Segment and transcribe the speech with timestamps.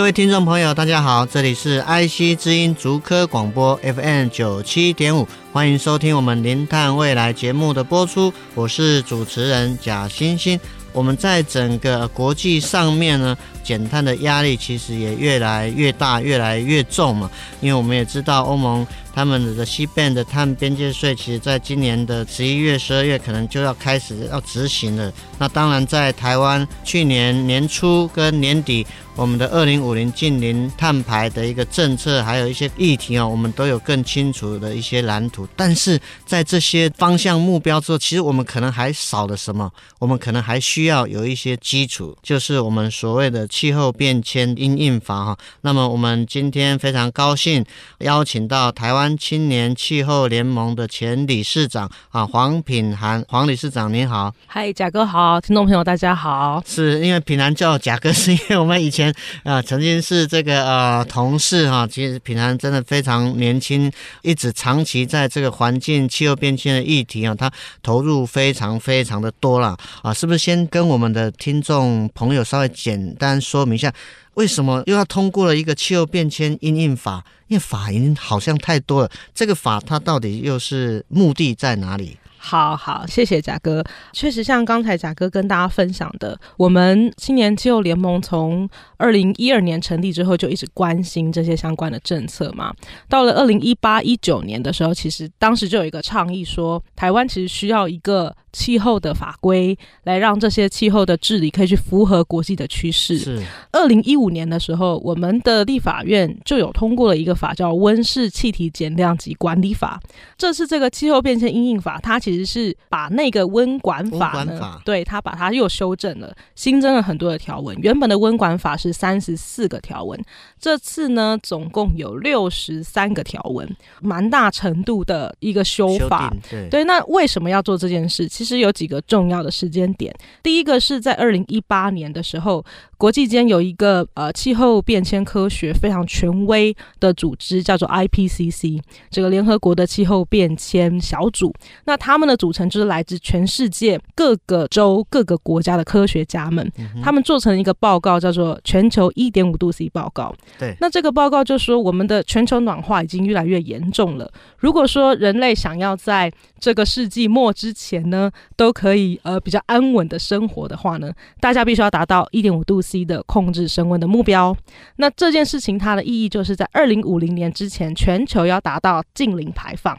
[0.00, 10.58] 各位听众朋友，大家好，这里是 IC 之音竹科广播 FM 九七点五，欢迎收听我们零碳未来节目的播出，我是主持人贾欣欣。
[10.94, 13.36] 我们在整个国际上面呢，
[13.70, 17.30] 减碳的压力其实也越来越大，越来越重嘛，
[17.60, 18.84] 因为我们也知道欧盟。
[19.12, 25.12] 他们的西边的碳边界税，其实在今年的十一月、十二月可能就要开始要执行了。
[25.36, 28.86] 那当然，在台湾去年年初跟年底，
[29.16, 35.46] 我们的二零五零净零碳排的一个政策，还有一些议题哦，我们都有更清楚的一些蓝图。
[35.56, 39.68] 但是在这些方向目标之后，其实我们可能还少了什么？
[39.98, 45.38] 我们可能还需要有一些基础，就是我们所谓的气候变迁因应法哈。
[45.60, 47.62] 那么我们今天非常高兴
[47.98, 49.10] 邀请到台湾。
[49.18, 54.32] 青年气候联盟的前理事长啊，黄品涵，黄理事长您好。
[54.46, 56.62] 嗨，贾哥好，听众朋友大家好。
[56.64, 59.10] 是因为品涵叫贾哥，是因为我们以前
[59.42, 61.86] 啊、呃、曾经是这个呃同事哈。
[61.86, 63.90] 其实品涵真的非常年轻，
[64.22, 67.50] 一直长期在这个环境气候变迁的议题啊，他
[67.82, 70.14] 投入非常非常的多了啊。
[70.14, 73.92] 是不是先跟我们的听众朋友稍微简单说明一下？
[74.34, 77.24] 为什么又要通过了一个气候变迁因应法？
[77.48, 82.16] 因为法已经好像太多了，这个法它到底又是目的在哪里？
[82.42, 83.84] 好好，谢谢贾哥。
[84.12, 92.74] 确实，像刚才贾哥跟大家分享的，我们青年气候联盟从二零一二年成立之后，就一直关心这些相关的政策嘛。
[93.10, 98.34] 到了二零一八一九年的时候，其实当时就有一个倡议说，台湾其实需要一个。
[98.52, 103.16] 气候的法规来让这些气候的治理可以去符合国际的趋势。
[103.16, 103.40] 是，
[103.70, 110.00] 二零一五年的时候，我们的立法院就有通过了一个法，叫《温室气体减量及管理法》。
[110.36, 117.76] 这是这个气候变迁因应法，它其实是把那个温管法呢，法对，他把它又修正了，新增了很多的条文。
[117.78, 120.20] 原本的温管法是三十四个条文，
[120.58, 123.68] 这次呢，总共有六十三个条文，
[124.00, 126.30] 蛮大程度的一个修法。
[126.30, 128.28] 修对，对，那为什么要做这件事？
[128.28, 132.64] 其实有几个重要的时间点，第一个是在二零一八年的时候，
[132.96, 138.80] 国际间有一个呃气候变迁科学非常权威的组织，叫做 IPCC，
[139.10, 141.52] 这个联合国的气候变迁小组。
[141.84, 146.70] 那他们的组成就是来自全世界各个州、各个国家的科学家们，
[147.02, 150.34] 他们做成一个报告，叫做《全球一点五度 C 报告》。
[150.58, 154.30] 对，那这个报告就说，我们的全球暖化已经越来越严重了。
[154.58, 161.10] 如果说人类想要在这个世纪末之前呢，都可以呃比较安稳的生活的话呢，
[161.40, 164.54] 大家必须要达到一点五度 C 的控制升温的目标。
[164.96, 169.98] 那这件事情它的意义就是在二零五零年之前，全球要达到净零排放。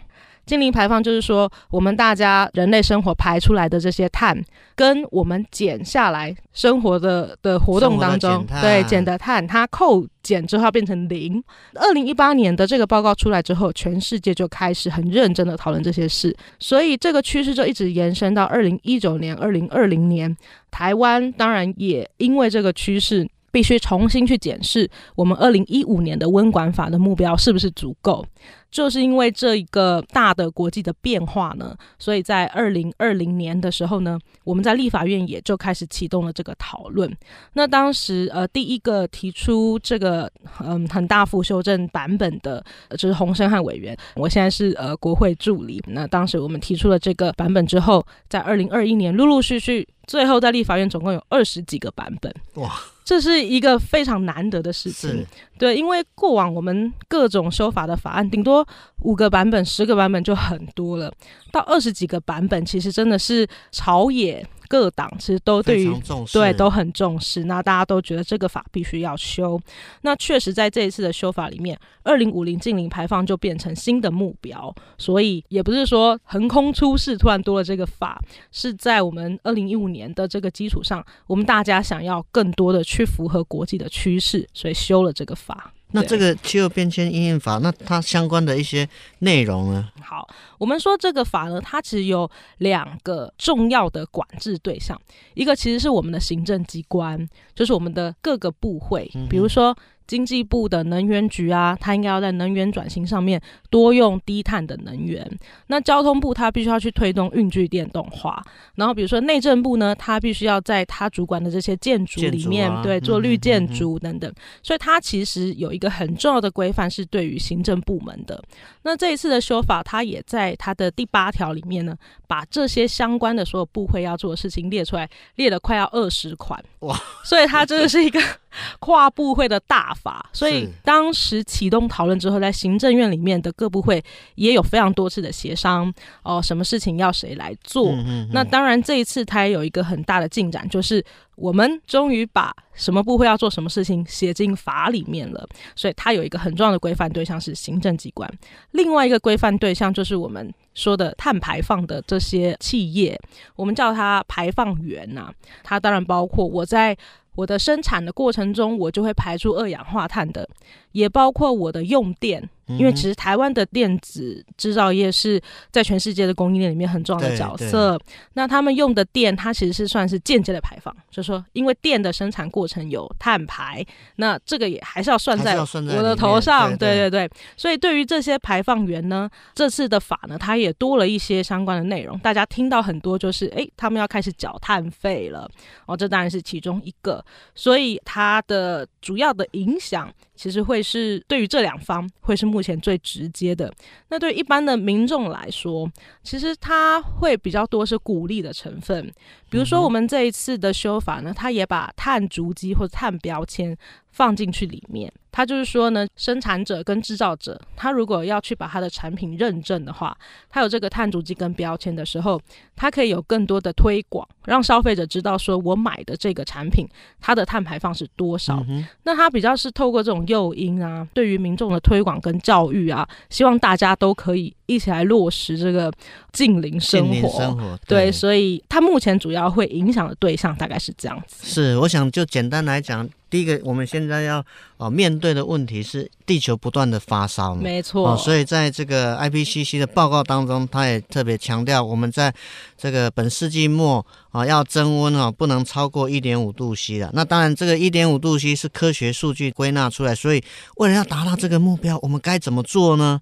[0.51, 4.37] 净零排放就是说，我们大家人类生活排出来的这些碳，
[4.75, 11.41] 跟我们减下来生活的的活动当中，对减的碳，它扣减之后要变成零。
[11.75, 20.35] 二零一八年的这个报告出来之后，全世界就开始很认真的讨论这些事，所以这个趋势就一直延伸到二零一九年、二零二零年。
[20.69, 23.25] 台湾当然也因为这个趋势。
[23.51, 28.25] 必须重新去检视我们二零一五年的温管法的目标是不是足够。
[28.71, 37.11] 就是因为这一个大的国际的变化呢，所以在二零二零年的时候呢，我们在立法院也就开始启动了这个讨论。
[37.51, 40.31] 那当时呃，第一个提出这个
[40.61, 43.95] 嗯很大幅修正版本的，就是洪生汉委员。
[44.15, 45.83] 我现在是呃国会助理。
[45.87, 52.33] 那当时我们提出了这个版本之后，在二零二一年陆陆续续，最后在立法院总共有二十几个版本。
[52.53, 52.71] 哇！
[53.11, 55.27] 这是一个非常难得的事情，
[55.59, 58.65] 对，因为过往我们各种修法的法案，顶多
[59.01, 61.11] 五个版本、十个版本就很多了，
[61.51, 64.47] 到二十几个版本，其实真的是朝野。
[64.71, 65.93] 各党其实都对于
[66.31, 69.59] 对都很重视，那大家都觉得这个法必须要修。
[70.03, 78.17] 那确实在这一次的修法里面，二零五零净零排放就变成新的目标，所以也不是说横空出世突然多了这个法，
[78.49, 85.73] 是在我们二零一五年的这个基础上，我们大家想要更多的去符合国际的趋势，所以修了这个法。
[85.91, 88.87] 那这个气候变迁应用法，那它相关的一些
[89.19, 89.89] 内容呢？
[90.01, 90.27] 好，
[90.57, 94.99] 我们说这个法呢，它其实有两个重要的管制对象，
[95.33, 99.77] 一个其实是我们的行政机关，就是我们的各个部会，比如说。
[100.11, 105.25] 经济部的能源局啊，它应该要在能源转型上面多用低碳的能源。
[105.67, 108.43] 那交通部它必须要去推动运具电动化。
[108.75, 114.29] 然后比如说内政部呢，它必须要在它主管的这些建筑里面，啊、对，做绿建筑等等。
[114.29, 118.43] 嗯嗯嗯、所以它其实有一个很重要的规范是对于行政部门的。
[118.81, 121.95] 那这一次的修法，它也在它的第八条里面呢，
[122.27, 126.61] 把这些相关的所有部会要做的事情列出来，列了快要二十款。
[126.79, 126.99] 哇！
[127.23, 128.19] 所以它真的是一个。
[128.79, 134.03] 跨部会的大法，所以当时启动讨论之后，在行政院里面的各部会
[134.35, 135.93] 也有非常多次的协商
[136.23, 137.91] 哦，什么事情要谁来做。
[137.91, 138.29] 嗯嗯嗯。
[138.33, 141.03] 那当然这一次它也有一个很大的进展，就是
[141.35, 145.47] 我们终于把什么部会要做什么事情写进法里面了。
[145.75, 148.29] 所以它有一个很重要的规范对象是行政机关，
[148.71, 153.19] 另外一个规范对象就是我们说的碳排放的这些企业，
[153.55, 155.33] 我们叫它排放源呐、啊。
[155.63, 156.97] 它当然包括我在。
[157.35, 160.47] 我的生产的过程中，我就会排出二氧化碳的，
[160.91, 162.49] 也包括我的用电。
[162.77, 165.41] 因为其实台湾的电子制造业是
[165.71, 167.99] 在全世界的供应链里面很重要的角色。
[168.33, 173.85] 那他们用的电，它其实是算是间接的排放，就是说，因为电的生产过程有碳排，
[174.15, 176.75] 那这个也还是要算在我的头上。
[176.77, 177.29] 对对对。
[177.55, 182.17] 所以对于这些排放源呢，这次的法呢，它也多了一些相关的内容。
[182.19, 185.49] 大家听到很多就是，哎，他们要开始缴碳费了。
[185.85, 187.23] 哦，这当然是其中一个。
[187.53, 190.11] 所以它的主要的影响。
[190.41, 193.71] 其实会是对于这两方会是目前最直接的。
[194.07, 195.87] 那对一般的民众来说，
[196.23, 199.13] 其实它会比较多是鼓励的成分。
[199.51, 203.77] 比如说我们这一次的修法呢，它也把碳足迹或者碳标签
[204.11, 205.11] 放进去里面。
[205.33, 210.15] 它就是说呢，生产者跟制造者，他如果要去把他的产品认证的话，
[210.49, 212.41] 他有这个碳足迹跟标签的时候，
[212.75, 216.85] 他可以有更多的推广，让消费者知道说我买的这个产品
[217.21, 218.61] 它的碳排放是多少。
[218.67, 220.21] 嗯、那他比较是透过这种。
[220.27, 225.91] 诱因啊，对于民众的推广跟教育啊，希望大家都可以一起来落实这个
[226.31, 227.29] 近邻生活。
[227.37, 231.35] 生活对，对，所以它目前主要会影响的对象大概是这样子。
[231.43, 233.07] 是，我想就简单来讲。
[233.29, 234.43] 第一个，我们现在要
[234.75, 238.11] 哦面对的问题是地球不断的发烧嘛，没错。
[238.11, 242.33] 哦，所以在这个 IPCC 的报告当中，他也特别强调，我们在
[242.77, 247.09] 这个本世纪末啊要增温啊，不能超过一点五度 C 了。
[247.13, 250.43] 那当然，这个一点五度 C 是科学数据归纳出来，所以
[250.75, 253.21] 为了要达到这个目标，我们该怎么做呢？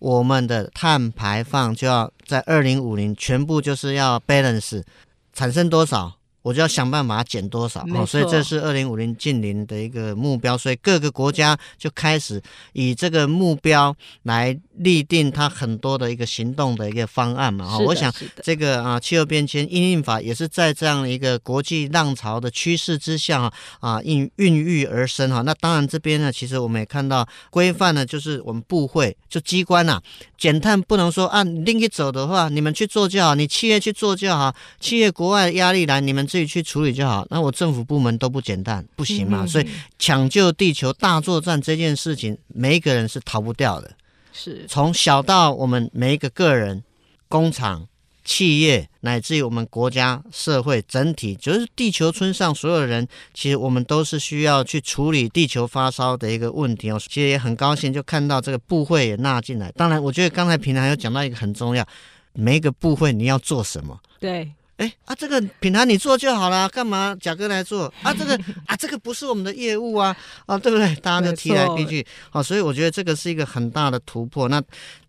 [0.00, 4.82] 我们的碳排放就要在二零五零全部就是要 balance，
[5.32, 6.16] 产生多少？
[6.42, 12.40] 我就要想办法减多少，哦，所以这是二零五零近零的一个目标，所以各个国家就开始
[12.72, 17.76] 以这个目标来立定它很多的一个行动的一个方案嘛。
[17.80, 18.10] 我想
[18.42, 25.42] 这个啊气候变迁因应法也是在这样一个国际浪潮的趋势之下啊应孕育而生哈。
[25.42, 30.00] 那当然这边呢，其实我们也看到规范呢，就是我们部会就机关呐，
[30.38, 36.26] 减碳不能说按另一走的话，你们去做就好，你企业去做就好，企业国外的压力来你们。
[36.30, 37.26] 自己去处理就好。
[37.28, 39.44] 那我政府部门都不简单，不行嘛？
[39.44, 39.66] 所以
[39.98, 43.90] 抢救地球大作战这件事情，每一个人是逃不掉的。
[44.32, 46.84] 是，从小到我们每一个个人、
[47.26, 47.88] 工厂、
[48.24, 57.00] 企业，乃至于我们国家社会整体，就是地球村上所有的人，其实我们都是需要去处理地球发烧的一个问题哦。
[57.08, 59.72] 其实也很高兴就看到这个部会也纳进来。
[59.72, 61.84] 当然，我觉得刚才平台有讲到一个很重要，
[62.32, 63.98] 每一个部会你要做什么？
[64.20, 64.52] 对。
[64.80, 68.14] 哎啊，这个品涵你做就好了，干嘛贾哥来做啊？
[68.14, 68.34] 这个
[68.66, 70.94] 啊，这个不是我们的业务啊，啊，对不对？
[70.96, 74.48] 大家就提来提去，好，所以我觉得这个是一个很大的突破。
[74.48, 74.60] 那。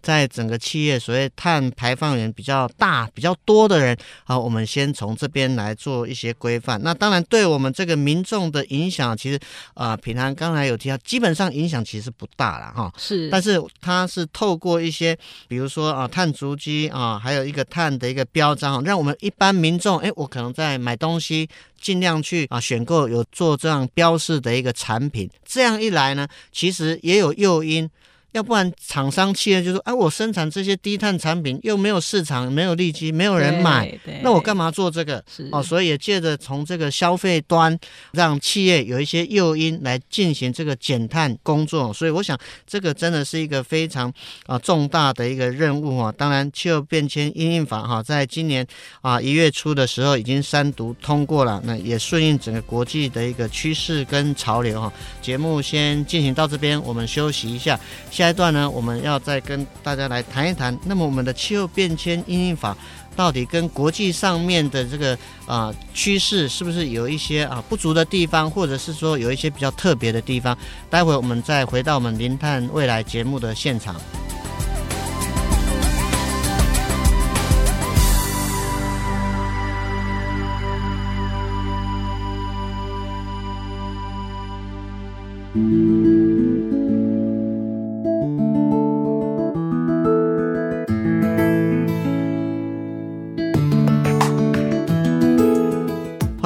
[0.02, 6.82] 在整个企业，所谓碳排放源比较大、比较多的人，好，我们先从这边来做一些规范。
[6.82, 9.40] 那当然，对我们这个民众的影响，其实
[9.76, 12.92] 啊，品涵刚才有提到，基本上影响其实不大了哈。
[12.98, 15.16] 是，但是它是透过一些，
[15.48, 21.48] 比如说啊，碳足迹啊，还有一个碳的一个标章，让我们一般民众，哎，我可能在买东西，
[21.80, 25.30] 尽量去啊选购有做这样标示的一个产品。
[25.46, 27.88] 这样一来呢，其实也有诱因。
[28.32, 35.22] 要不然厂商企业就说，哎，我生产这些低碳产品又没有市场，没有利基，没有人买，那我干嘛做这个？
[35.52, 37.78] 哦，所以也借着从这个消费端，
[38.14, 41.92] 让企业有一些诱因来进行这个减碳工作。
[41.94, 44.12] 所以我想，这个真的是一个非常
[44.46, 46.10] 啊重大的一个任务啊。
[46.18, 48.66] 当然，气候变迁因应法哈，在今年
[49.02, 54.94] 啊一月初的时候已经三读通过了，那也顺应整个国际的一个趋势跟潮流哈。
[55.22, 57.78] 节目先进行到这边，我们休息一下。
[58.10, 60.78] 下一段呢，我们要再跟大家来谈一谈。
[60.86, 62.78] 那么，我们的气候变迁因应法
[63.16, 70.58] 到底跟国际上面的这个啊趋势是不是有一些啊不足的地方，或者是说有一些比较特别的地方？
[70.90, 73.96] 待会我们再回到我们零碳未来节目的现场。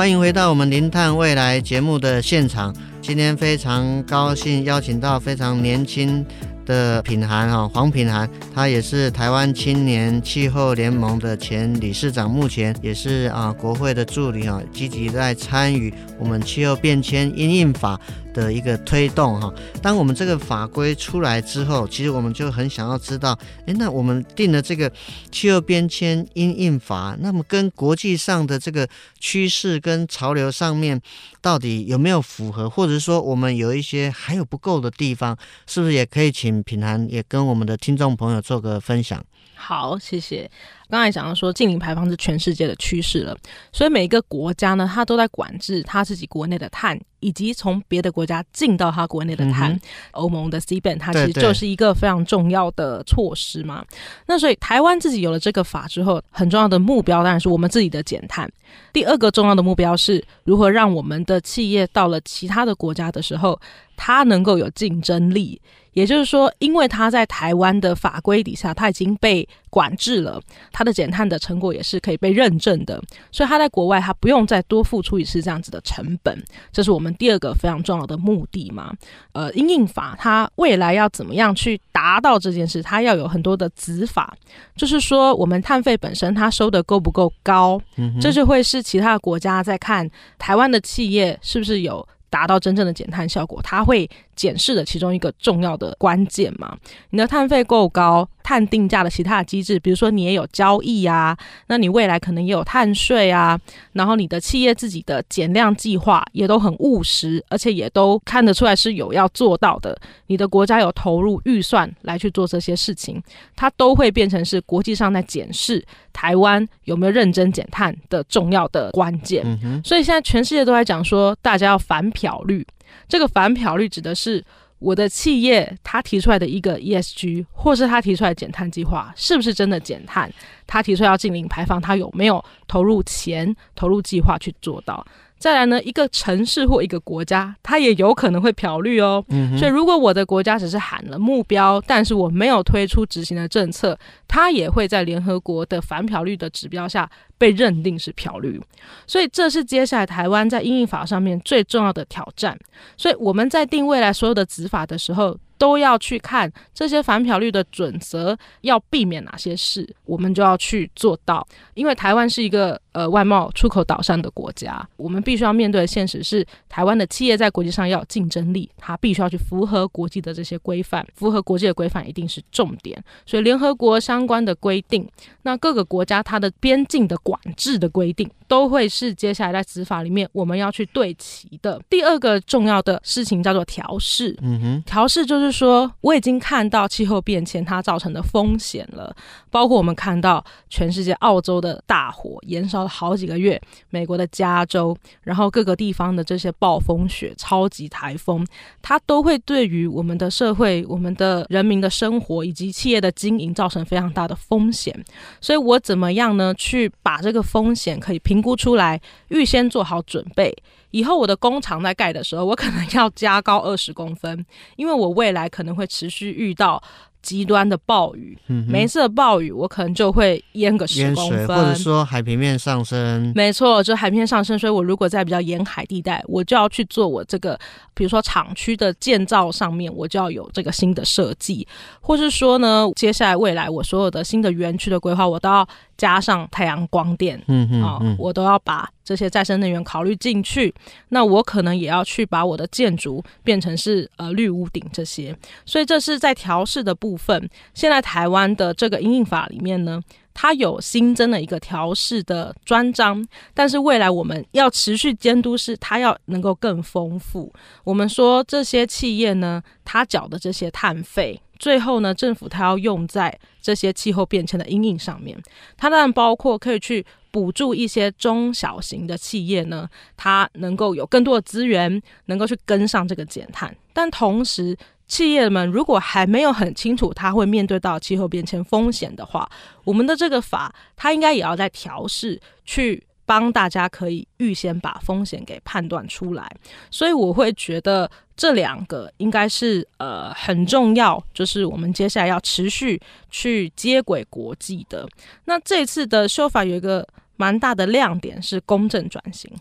[0.06, 2.72] 欢迎回到我们《零碳未来》节目的现场。
[3.02, 6.24] 今天非常高兴邀请到非常年轻
[6.64, 18.00] 的品涵哈黄品涵，他也是台湾青年气候联盟的前理事长，目前也是啊国会的助理啊，积极在参与我们气候变迁因应法
[18.36, 19.52] 的一个推动哈，
[19.82, 24.92] 当我们这个法规出来之后，其实我们就很想要知道，诶，那我们定的这个
[25.32, 28.88] 气候变迁因应法，那么跟国际上的这个
[29.20, 31.02] 趋势跟潮流上面，
[31.42, 39.24] 到底有没有符合，或者说我们有一些还有不够的地方，是不是也可以请品涵也跟我们的听众朋友做个分享？
[39.56, 40.52] 好，谢谢。
[40.90, 43.36] 刚才讲到说，净零排放是全世界的趋势了，
[43.72, 49.72] 所以每一个国家呢，它都在管制它自己国内的碳，以及从别的国家进到它国内的碳。
[49.72, 49.80] 嗯、
[50.12, 53.84] 欧盟的 C ban 它其实就是一个非常重要的措施嘛。
[53.90, 58.50] 对对，那所以台湾自己有了这个法之后，很重要的目标当然是我们自己的减碳。
[58.94, 63.60] 第二个重要的目标是如何让我们的企业到了其他的国家的时候，
[63.98, 65.60] 它能够有竞争力。
[65.94, 70.42] 也就是说，因为它在台湾的法规底下，它已经被管制了，
[70.78, 73.02] 它的减碳的成果也是可以被认证的，
[73.32, 78.94] 所以它在国外它不用再多付出一次这样子的成本，这是我们第二个非常重要的目的嘛。
[79.32, 82.84] 呃，因应法它未来要怎么样去达到这件事？
[82.84, 84.36] 它要有很多的子法，
[84.76, 87.80] 就是说我们碳费本身它收的够不够高，
[88.20, 96.78] 这就会是其他的国家在看台湾的企业是不是有达到真正的减碳效果，它会检视的其中一个重要的关键嘛。
[97.10, 101.38] 你的碳费够高，碳定价的其他的机制，比如说你也有交易啊，
[101.68, 103.60] 那你未来可能也有碳税啊，
[103.94, 109.98] 然后你的企业自己的减量计划也都很务实，而且也都看得出来是有要做到的。
[110.28, 113.22] 你的国家有投入预算来去做这些事情，
[113.56, 119.44] 它都会变成是国际上在检视台湾有没有认真减碳的重要的关键。
[119.64, 119.82] 嗯。
[119.84, 122.66] 所以现在全世界都在讲说，大家要反漂绿。
[123.08, 124.44] 这个反漂率指的是
[124.80, 130.32] 我的企业，他提出来的一个 ESG，或是他提出来减碳计划，是不是真的减碳？
[130.68, 135.06] 他提出要净零排放，他有没有投入钱、投入计划去做到？
[135.38, 139.24] 再来呢，一个城市或一个国家，它也有可能会漂绿哦。
[139.28, 139.56] 嗯。
[139.58, 147.08] 所以，如果我的国家只是喊了目标，但是我没有推出执行的政策，它也会在联合国的反漂绿的指标下
[147.38, 148.60] 被认定是漂绿。
[149.06, 152.58] 所以，这是接下来台湾在因应法上面最重要的挑战。
[152.96, 161.46] 所以，我们在定未来所有的执法的时候，都要去看这些反漂率的准则，要避免哪些事，我们就要去做到。
[161.74, 173.04] 因为台湾是一个呃外贸出口导向的国家，我们必须要面对的现实是，台湾的企业在国际上要有竞争力，它必须要去符合国际的这些规范，符合国际的规范一定是重点。
[173.26, 175.08] 所以联合国相关的规定，
[175.42, 181.82] 那各个国家它的边境的管制的规定，都会是接下来在执法里面我们要去对齐的。
[181.90, 185.56] 第二个重要的事情叫做调试，嗯哼，调试就是。
[185.56, 189.16] 说，我已经看到气候变迁它造成的风险了，
[189.50, 198.46] 包括我们看到全世界澳洲的大火燃烧好几个月，美国的加州，然后各个地方的这些暴风雪、超级台风，
[198.82, 204.94] 它都会对于我们的社会、我们的人民的生活以及企业的经营造成非常大的风险。
[205.40, 206.54] 所以我怎么样呢？
[206.56, 210.56] 去把这个风险可以评估出来，预先做好准备。
[210.92, 214.46] 以后我的工厂在盖的时候，我可能要加高二十公分，
[214.78, 216.82] 因为我未来可能会持续遇到
[217.26, 223.34] 极端的暴雨，嗯哼，每一次的暴雨我可能就会淹个十公分，水，或者说海平面上升。
[223.36, 227.60] 没错，就海平面上升，所以我如果在比较沿海地带，我就要去做我这个，
[227.96, 231.68] 比如说厂区的建造上面，我就要有这个新的设计，
[232.00, 235.68] 或是说呢，接下来未来我所有的新的园区的规划，我都要
[235.98, 240.74] 加上太阳光电，嗯嗯，啊、哦，我都要把这些再生能源考虑进去。
[241.10, 247.50] 那我可能也要去把我的建筑变成是呃绿屋顶这些，所以这是在调试的部部分。
[247.74, 250.02] 现在台湾的这个阴影法里面呢，
[250.34, 257.54] 它有新增了一个调试的专章，但是未来我们要持续监督，是它要能够更丰富。
[257.86, 265.42] 我们说这些企业呢，它缴的这些碳费，最后呢，政府它要用在这些气候变迁的阴影上面。
[265.78, 274.76] 它当然包括可以去补助一些中小型的企业呢，它能够有更多的资源，能够去跟上这个减碳，但同时。
[275.08, 279.50] 企业们如果还没有很清楚它会面对到气候变迁风险的话，
[279.84, 286.50] 我们的这个法它应该也要在调试，去帮大家可以预先把风险给判断出来。
[286.90, 295.08] 所以我会觉得这两个应该是呃很重要，就是我们接下来要持续去接轨国际的。
[295.46, 299.52] 那这次的修法有一个蛮大的亮点是公正转型。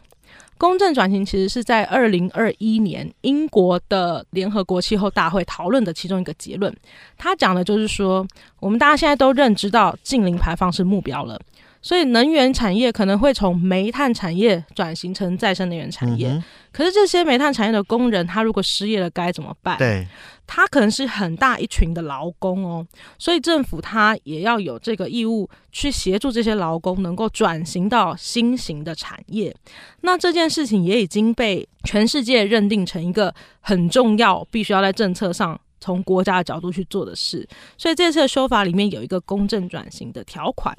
[0.56, 6.74] 公正转型其实是在二零二一年英国的联合国气候大会讨论的其中一个结论。
[7.18, 8.26] 他讲的就是说，
[8.60, 11.38] 我们大家现在都认知到近零排放是目标了，
[11.84, 16.28] 所以能源产业可能会从煤炭产业转型成再生能源产业。
[16.28, 19.76] 嗯、可是这些煤炭产业的工人，他如果失业了该怎么办？
[19.76, 20.06] 对。
[20.46, 22.86] 他可能是很大一群的劳工哦，
[23.18, 29.54] 所以政府他也要有这个义务去协助这些劳工能够转型到新型的产业。
[30.02, 35.58] 那这件事情也已经被全世界认定成一个很重要，必须要在政策上。
[35.84, 40.74] 从国家的角度去做的事，所以这次的修法里面有一个公正转型的条款，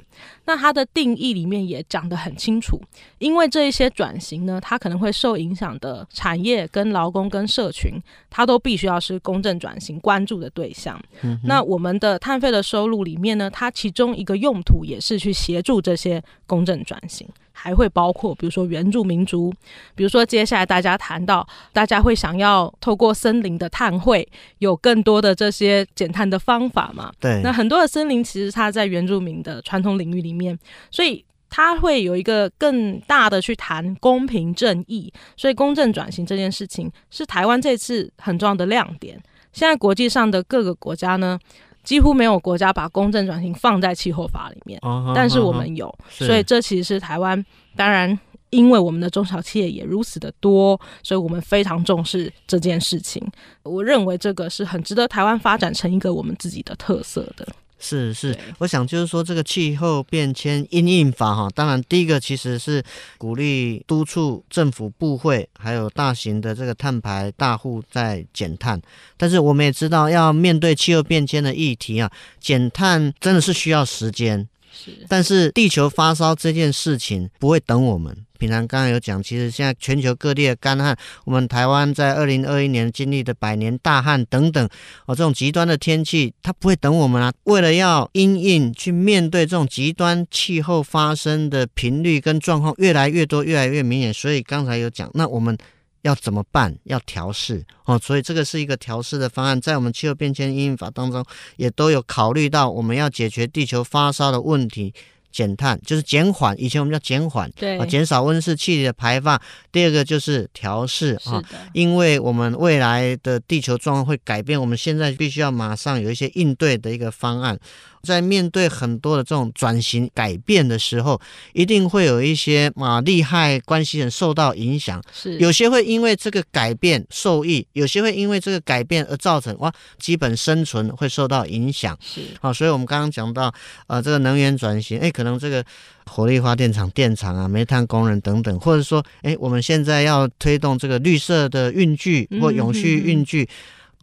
[0.46, 2.80] 那它的定义里面也讲得很清楚，
[3.18, 7.92] 因为这一些转型呢，它可能会受影响的产业、跟劳工、跟社群，
[8.28, 11.00] 它都必须要是公正转型关注的对象。
[11.22, 17.28] 嗯、那我们的碳费的收入里面呢，它其中一个用途也是去协助这些公正转型。
[17.58, 19.50] 还会包括，比如说原住民族，
[19.94, 27.10] 比如说接下来大家谈到，大家会想要透过森林的碳汇，有更多的这些减碳的方法嘛？
[27.18, 27.40] 对。
[27.42, 30.56] 那很多的森林其实它在原住民的传统领域里面，
[30.90, 39.18] 所以它会有一个更大的去谈公平正义，所以公正转型这件事情是台湾这次很重要的亮点。
[39.52, 41.38] 现在国际上的各个国家呢，
[41.86, 45.86] 几乎没有国家把公正转型放在气候法里面，uh 但是我们有
[46.18, 47.42] ，uh 所以这其实是台湾。
[47.76, 48.18] 当然，
[48.50, 53.24] 因为我们的中小企业也如此的多，所以我们非常重视这件事情。
[53.62, 57.46] 我认为这个是很值得台湾发展成一个我们自己的特色的。
[57.78, 62.82] 是是，我想就是说，这个气候变迁因应法哈，当然第一个其实是
[63.18, 68.80] 鼓励督促政府部会还有大型的这个碳排大户在减碳，
[69.18, 72.10] 但是我们也知道，要面对气候变迁的议题啊，
[72.40, 74.48] 减碳真的是需要时间。
[74.72, 78.25] 是，但是地球发烧这件事情不会等我们。
[78.38, 84.68] 平常刚刚有讲，其实现在全球各地的干旱，我们台湾在二零二一年经历的百年大旱等等，
[85.06, 87.32] 哦，这种极端的天气，它不会等我们啊。
[87.44, 95.56] 为了要因应去面对这种极端气候发生的频率跟状况越来越多、越来越明显，所以刚才有讲，那我们。
[96.02, 96.72] 要怎么办？
[96.84, 101.24] 要调试哦，所以这个是一个调试的方案，在我们气候变迁应应法当中
[101.56, 104.94] 也都有考虑到，我们要解决地球发烧的问题。
[105.36, 109.38] 减碳就是减缓，以前我们叫减缓，对，啊，减少温室气体的排放。
[109.70, 111.42] 第二个就是调试啊，
[111.74, 117.58] 因为我们未来的地球状况会改变，我们现在必须要马上有一些应对的一个方案。
[118.02, 121.20] 在面对很多的这种转型改变的时候，
[121.52, 131.96] 一定会有一些啊利害关系人受到影响，是有些会因为这个改变受益，有些会因为这个改变而造成哇基本生存会受到影响。
[132.00, 133.52] 是好，所以我们刚刚讲到
[133.86, 135.64] 呃这个能源转型，哎，可能这个
[136.06, 143.48] 火力发电厂电厂啊，煤炭工人等等，或者说哎我们现在要推动这个绿色的运具或永续运具，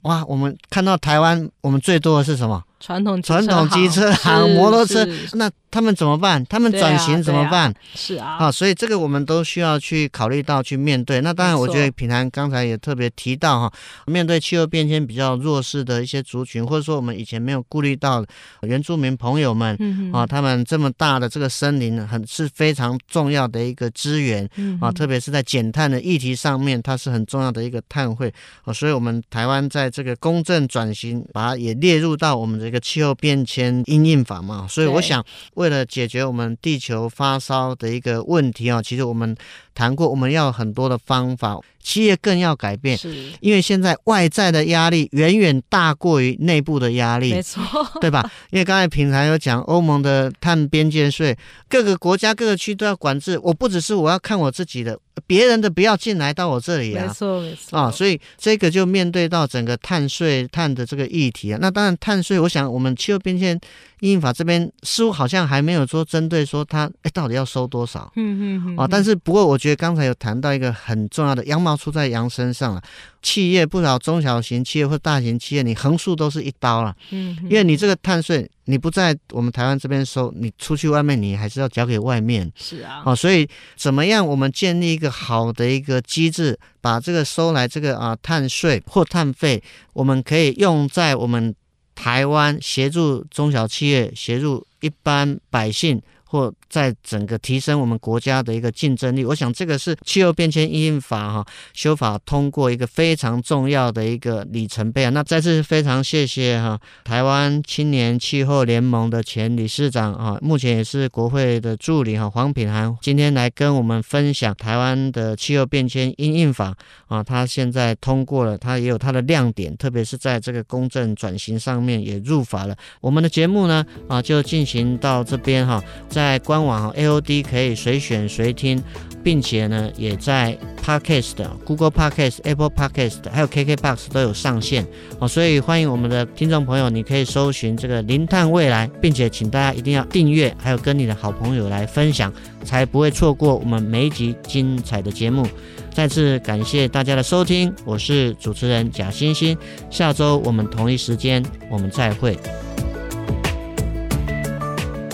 [0.03, 2.61] 哇，我们看到台湾我们最多的是什么？
[2.85, 6.45] 传统传统机车行、摩托车，那他们怎么办？
[6.45, 7.71] 他们转型怎么办？
[7.71, 11.19] 啊啊、是啊，好，所以这个我们都需要去考虑到去面对。
[11.21, 13.73] 那当然，我觉得品涵刚才也特别提到哈，
[14.05, 18.21] 面对气候变迁比较弱势的一些族群，或者说我们以前没有顾虑到
[18.63, 19.77] 原住民朋友们
[20.13, 24.45] 啊，他们这么大的这个森林很是非常重要的一个资源
[24.81, 28.33] 啊，特别是在减碳的议题上面，它是很重要的一个碳汇
[28.65, 28.73] 啊。
[28.73, 32.73] 所以我们台湾在这个公正转型，把它也列入到我们这个。
[32.73, 35.23] 个气候变迁应应法嘛，所以我想
[35.63, 39.33] 为了解决我们地球发烧的一个问题啊，其实我们
[39.73, 41.57] 谈过，我们要很多的方法。
[41.83, 47.61] 企业更要改变，是因为现在外在的压力远远大过于内部的压力，没错，
[47.99, 48.31] 对吧？
[48.51, 53.37] 因为刚才平常有讲欧盟的碳边界税，各个国家各个区都要管制。
[53.43, 61.59] 我不只是我要看我自己的，别人的不要进来到我这里啊，没错没错啊，所以这个就面对到整个碳税碳的这个议题啊。
[61.61, 63.59] 那当然碳税，我想我们气候变迁
[63.99, 68.87] 因应法这边似乎好像还没有说针对说它哎到底要收多少，嗯嗯嗯啊。
[68.89, 71.72] 但是不过我觉得刚才有谈到一个很重要的羊毛。
[71.75, 72.81] 出在羊身上了，
[73.21, 76.95] 企业不少中小型企业或大型企业，你横竖都是一刀了。
[77.11, 82.51] 嗯，因为你这个碳税，你不在我们台湾这边收，你出去外面你还是要交给外面。
[82.55, 89.61] 是啊，哦，所以怎么样，我们建立一个好的一个机制，把这个收来这个啊碳税或碳费，
[89.93, 91.53] 我们可以用在我们
[91.95, 96.01] 台湾协助中小企业，协助一般百姓。
[96.25, 105.11] 或在整个提升我们国家的一个竞争力，我想这个是气候变迁因应法哈修法通过一个非常重要的一个里程碑啊。
[105.11, 122.75] 那再次非常谢谢哈台湾青年气候联盟的前理事长啊，目前也是国会的助理哈黄品涵，今天来跟我们分享台湾的气候变迁应应法啊，他现在通过了，他也有他的亮点，特别是在这个公正转型上面也入法了。
[122.99, 126.23] 我们的节目呢啊就进行到这边哈，在。
[126.23, 128.81] 在网 AOD 可以随选随听，
[129.23, 134.85] 并且呢，也在 Podcast、Google Podcast、Apple Podcast 还有 KKBox 都有上线
[135.19, 142.31] 哦，所以欢迎我们的听众朋友，你可以搜寻这个“零碳未来”，并且请大家一定要订阅，还有跟你的好朋友来分享，
[142.63, 145.47] 才不会错过我们每一集精彩的节目。
[145.93, 149.55] 再次感谢大家的收听，我是主持人贾欣欣，
[149.89, 152.37] 下周我们同一时间我们再会。